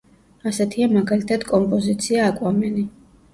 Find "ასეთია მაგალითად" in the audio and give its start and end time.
0.51-1.45